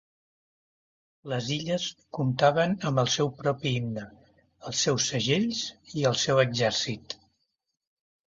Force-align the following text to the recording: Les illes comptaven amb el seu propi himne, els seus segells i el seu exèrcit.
Les 1.33 1.49
illes 1.55 1.83
comptaven 2.17 2.71
amb 2.91 3.01
el 3.03 3.11
seu 3.15 3.29
propi 3.43 3.73
himne, 3.79 4.07
els 4.71 4.81
seus 4.87 5.09
segells 5.13 5.61
i 5.99 6.07
el 6.13 6.17
seu 6.25 6.41
exèrcit. 6.45 7.17